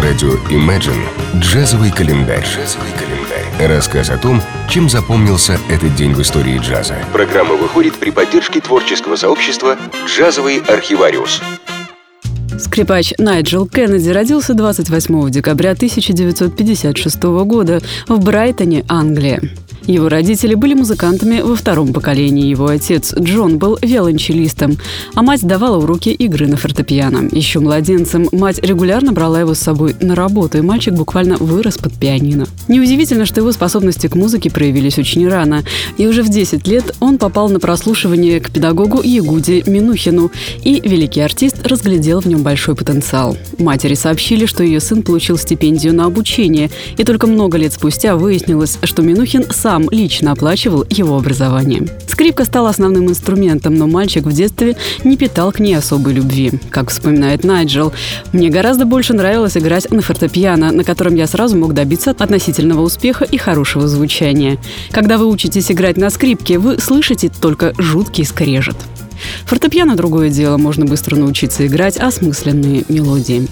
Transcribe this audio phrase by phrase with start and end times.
[0.00, 1.04] На радио Imagine
[1.40, 2.42] джазовый календарь.
[2.42, 3.68] Джазовый календарь.
[3.68, 6.94] Рассказ о том, чем запомнился этот день в истории джаза.
[7.12, 9.76] Программа выходит при поддержке творческого сообщества
[10.06, 11.42] «Джазовый архивариус».
[12.58, 19.42] Скрипач Найджел Кеннеди родился 28 декабря 1956 года в Брайтоне, Англия.
[19.90, 22.46] Его родители были музыкантами во втором поколении.
[22.46, 24.76] Его отец Джон был виолончелистом,
[25.14, 27.28] а мать давала уроки игры на фортепиано.
[27.32, 31.94] Еще младенцем мать регулярно брала его с собой на работу, и мальчик буквально вырос под
[31.94, 32.46] пианино.
[32.68, 35.64] Неудивительно, что его способности к музыке проявились очень рано,
[35.98, 40.30] и уже в 10 лет он попал на прослушивание к педагогу Ягуде Минухину,
[40.62, 43.36] и великий артист разглядел в нем большой потенциал.
[43.58, 48.78] Матери сообщили, что ее сын получил стипендию на обучение, и только много лет спустя выяснилось,
[48.84, 51.86] что Минухин сам сам лично оплачивал его образование.
[52.06, 56.52] Скрипка стала основным инструментом, но мальчик в детстве не питал к ней особой любви.
[56.70, 57.92] Как вспоминает Найджел,
[58.32, 63.24] «Мне гораздо больше нравилось играть на фортепиано, на котором я сразу мог добиться относительного успеха
[63.24, 64.58] и хорошего звучания.
[64.90, 68.76] Когда вы учитесь играть на скрипке, вы слышите только жуткий скрежет.
[69.44, 73.48] Фортепиано– другое дело, можно быстро научиться играть осмысленные мелодии.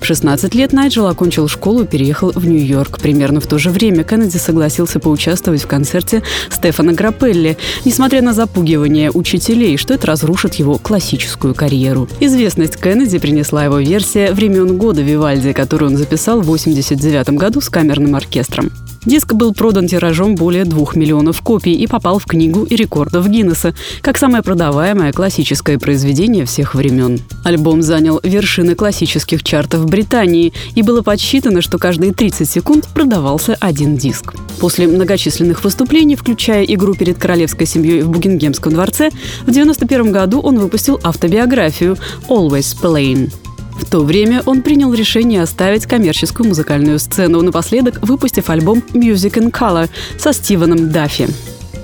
[0.00, 3.00] В 16 лет Найджел окончил школу и переехал в Нью-Йорк.
[3.00, 9.10] Примерно в то же время Кеннеди согласился поучаствовать в концерте Стефана Грапелли, несмотря на запугивание
[9.10, 12.08] учителей, что это разрушит его классическую карьеру.
[12.20, 17.68] Известность Кеннеди принесла его версия «Времен года» Вивальди, которую он записал в 1989 году с
[17.68, 18.70] камерным оркестром.
[19.04, 23.74] Диск был продан тиражом более двух миллионов копий и попал в книгу и рекордов Гиннесса
[24.00, 27.18] как самое продаваемое классическое произведение всех времен.
[27.44, 33.96] Альбом занял вершины классических чартов Британии, и было подсчитано, что каждые 30 секунд продавался один
[33.96, 34.34] диск.
[34.60, 40.60] После многочисленных выступлений, включая игру перед королевской семьей в Букингемском дворце, в 1991 году он
[40.60, 41.96] выпустил автобиографию
[42.28, 43.32] «Always Playing».
[43.76, 49.50] В то время он принял решение оставить коммерческую музыкальную сцену, напоследок выпустив альбом «Music in
[49.50, 51.28] Color» со Стивеном Даффи.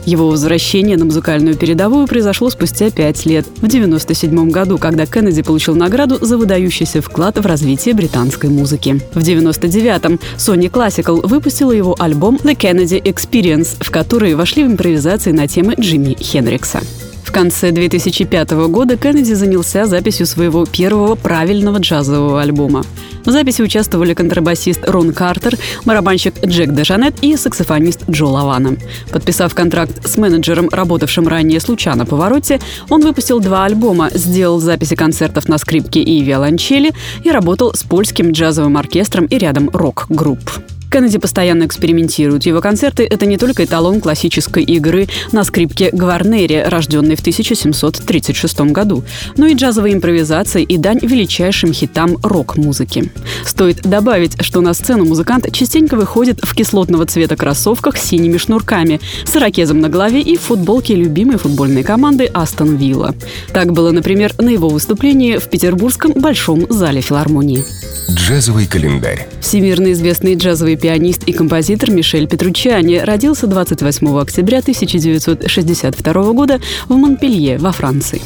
[0.09, 5.75] Его возвращение на музыкальную передовую произошло спустя пять лет, в 1997 году, когда Кеннеди получил
[5.75, 9.03] награду за выдающийся вклад в развитие британской музыки.
[9.13, 15.47] В 1999-м Sony Classical выпустила его альбом «The Kennedy Experience», в который вошли импровизации на
[15.47, 16.81] темы Джимми Хендрикса.
[17.29, 22.85] В конце 2005 года Кеннеди занялся записью своего первого правильного джазового альбома.
[23.27, 28.79] В записи участвовали контрабасист Рон Картер, барабанщик Джек Дежанет и саксофонист Джо Лавана.
[29.13, 34.97] Подписав контракт с менеджером, работавшим ранее с Лучано Повороте, он выпустил два альбома, сделал записи
[34.97, 36.93] концертов на скрипке и виолончели
[37.25, 40.51] и работал с польским джазовым оркестром и рядом рок-групп.
[40.91, 42.47] Кеннеди постоянно экспериментирует.
[42.47, 49.05] Его концерты— это не только эталон классической игры на скрипке Гварнери, рожденной в 1736 году,
[49.37, 53.13] но и джазовые импровизации и дань величайшим хитам рок-музыки.
[53.45, 59.01] Стоит добавить, что на сцену музыкант частенько выходит в кислотного цвета кроссовках с синими шнурками,
[59.25, 63.15] с ирокезом на голове и в футболке любимой футбольной команды Астон Вилла.
[63.53, 67.65] Так было, например, на его выступлении в Петербургском Большом зале филармонии.
[68.11, 69.27] Джазовый календарь.
[69.41, 77.59] Всемирно известный джазовый пианист и композитор Мишель Петруччиани родился 28 октября 1962 года в Монпелье
[77.59, 78.23] во Франции.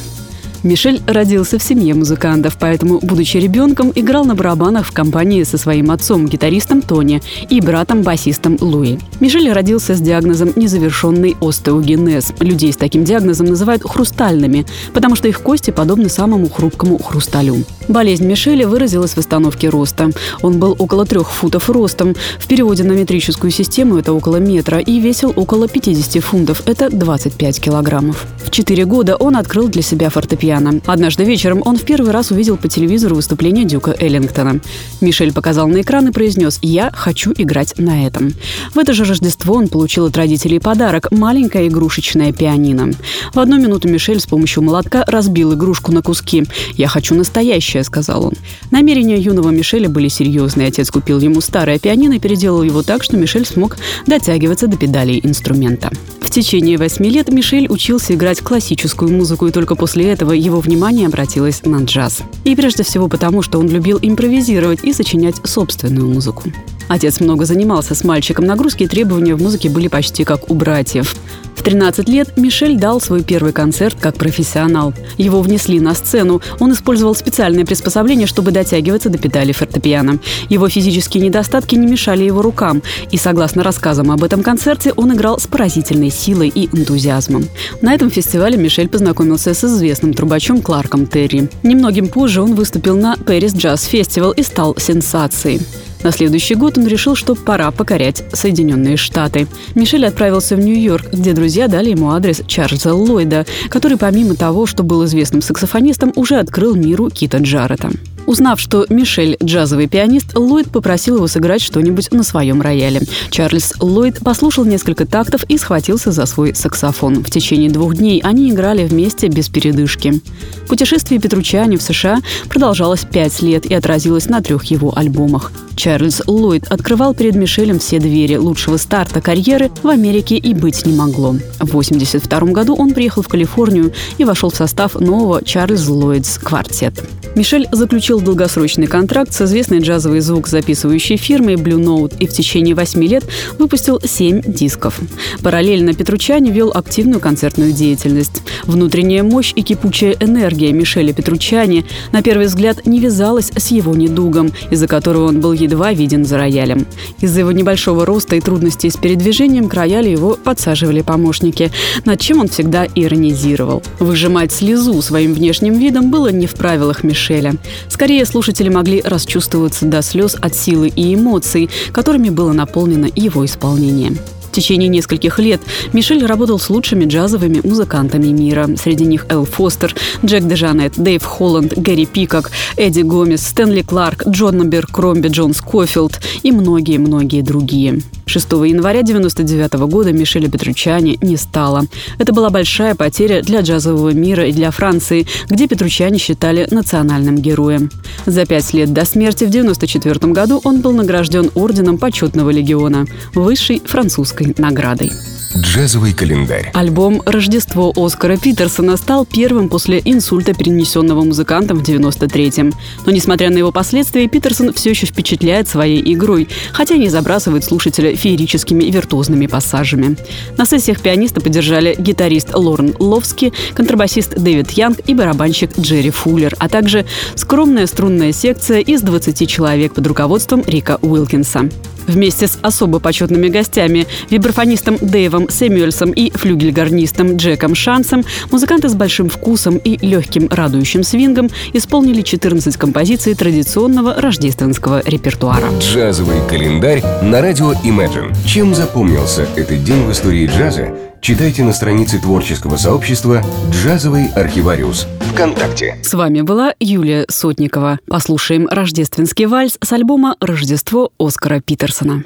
[0.63, 5.91] Мишель родился в семье музыкантов, поэтому, будучи ребенком, играл на барабанах в компании со своим
[5.91, 8.97] отцом, гитаристом Тони, и братом-басистом Луи.
[9.19, 12.31] Мишель родился с диагнозом незавершенный остеогенез.
[12.39, 17.65] Людей с таким диагнозом называют хрустальными, потому что их кости подобны самому хрупкому хрусталю.
[17.89, 20.11] Болезнь Мишеля выразилась в остановке роста.
[20.41, 22.15] Он был около трех футов ростом.
[22.39, 26.63] В переводе на метрическую систему это около метра и весил около 50 фунтов.
[26.65, 28.25] Это 25 килограммов.
[28.45, 30.81] В четыре года он открыл для себя фортепиано фортепиано.
[30.85, 34.59] Однажды вечером он в первый раз увидел по телевизору выступление Дюка Эллингтона.
[35.01, 38.33] Мишель показал на экран и произнес «Я хочу играть на этом».
[38.73, 42.91] В это же Рождество он получил от родителей подарок– маленькое игрушечное пианино.
[43.33, 46.43] В одну минуту Мишель с помощью молотка разбил игрушку на куски.
[46.73, 48.33] «Я хочу настоящее»,– сказал он.
[48.71, 50.67] Намерения юного Мишеля были серьезные.
[50.67, 53.77] Отец купил ему старое пианино и переделал его так, что Мишель смог
[54.07, 55.91] дотягиваться до педалей инструмента.
[56.21, 61.07] В течение восьми лет Мишель учился играть классическую музыку, и только после этого его внимание
[61.07, 62.21] обратилось на джаз.
[62.43, 66.43] И прежде всего потому, что он любил импровизировать и сочинять собственную музыку.
[66.87, 71.15] Отец много занимался с мальчиком, нагрузки и требования в музыке были почти как у братьев.
[71.55, 74.93] В 13 лет Мишель дал свой первый концерт как профессионал.
[75.17, 76.41] Его внесли на сцену.
[76.59, 80.19] Он использовал специальные приспособления, чтобы дотягиваться до педали фортепиано.
[80.49, 82.81] Его физические недостатки не мешали его рукам.
[83.11, 87.45] И, согласно рассказам об этом концерте, он играл с поразительной силой и энтузиазмом.
[87.81, 91.49] На этом фестивале Мишель познакомился с известным трубачом Кларком Терри.
[91.63, 95.61] Немногим позже он выступил на Paris Jazz Festival и стал сенсацией.
[96.03, 99.47] На следующий год он решил, что пора покорять Соединенные Штаты.
[99.73, 104.83] Мишель отправился в Нью-Йорк, где друзья дали ему адрес Чарльза Ллойда, который помимо того, что
[104.83, 107.91] был известным саксофонистом, уже открыл миру Кита Джаррета.
[108.25, 113.01] Узнав, что Мишель– джазовый пианист, Ллойд попросил его сыграть что-нибудь на своем рояле.
[113.29, 117.23] Чарльз Ллойд послушал несколько тактов и схватился за свой саксофон.
[117.23, 120.21] В течение двух дней они играли вместе без передышки.
[120.67, 125.51] Путешествие Петручани в США продолжалось пять лет и отразилось на трех его альбомах.
[125.75, 130.95] Чарльз Ллойд открывал перед Мишелем все двери лучшего старта карьеры в Америке и быть не
[130.95, 131.33] могло.
[131.59, 137.03] В 1982 году он приехал в Калифорнию и вошел в состав нового Чарльз Ллойдс квартет.
[137.35, 143.07] Мишель заключил долгосрочный контракт с известной джазовой звукозаписывающей фирмой Blue Note и в течение восьми
[143.07, 143.23] лет
[143.57, 144.99] выпустил семь дисков.
[145.41, 148.41] Параллельно Петручани вел активную концертную деятельность.
[148.63, 154.51] Внутренняя мощь и кипучая энергия Мишеля Петручани на первый взгляд не вязалась с его недугом,
[154.69, 156.85] из-за которого он был едва виден за роялем.
[157.21, 161.71] Из-за его небольшого роста и трудностей с передвижением к роялю его подсаживали помощники,
[162.05, 163.83] над чем он всегда иронизировал.
[163.99, 167.55] Выжимать слезу своим внешним видом было не в правилах Мишеля.
[168.03, 174.11] Скорее, слушатели могли расчувствоваться до слез от силы и эмоций, которыми было наполнено его исполнение.
[174.41, 175.61] В течение нескольких лет
[175.93, 178.69] Мишель работал с лучшими джазовыми музыкантами мира.
[178.75, 179.95] Среди них Эл Фостер,
[180.25, 186.51] Джек Дежанет, Дэйв Холланд, Гэри Пикок, Эдди Гомес, Стэнли Кларк, Джон Кромби, Джон Скофилд и
[186.51, 188.01] многие-многие другие.
[188.25, 191.85] 6 января 1999 года Мишеля Петручани не стало.
[192.17, 197.89] Это была большая потеря для джазового мира и для Франции, где Петручани считали национальным героем.
[198.25, 203.81] За пять лет до смерти в 1994 году он был награжден орденом почетного легиона, высшей
[203.85, 205.11] французской наградой.
[205.55, 206.71] Джазовый календарь.
[206.73, 212.73] Альбом «Рождество» Оскара Питерсона стал первым после инсульта, перенесенного музыкантом в 93-м.
[213.05, 218.12] Но, несмотря на его последствия, Питерсон все еще впечатляет своей игрой, хотя не забрасывает слушателя
[218.15, 220.17] феерическими и виртуозными пассажами.
[220.57, 226.69] На сессиях пианиста поддержали гитарист Лорен Ловски, контрабасист Дэвид Янг и барабанщик Джерри Фуллер, а
[226.69, 227.05] также
[227.35, 231.69] скромная струнная секция из 20 человек под руководством Рика Уилкинса.
[232.07, 239.29] Вместе с особо почетными гостями– вибрафонистом Дэйвом Сэмюэльсом и флюгельгарнистом Джеком Шансом музыканты с большим
[239.29, 245.67] вкусом и легким радующим свингом исполнили 14 композиций традиционного рождественского репертуара.
[245.79, 248.35] Джазовый календарь на радио Imagine.
[248.45, 251.12] Чем запомнился этот день в истории джаза?
[251.23, 253.41] Читайте на странице творческого сообщества
[253.71, 255.95] «Джазовый архивариус» ВКонтакте.
[256.03, 257.99] С вами была Юлия Сотникова.
[258.07, 262.25] Послушаем рождественский вальс с альбома «Рождество» Оскара Питерсона.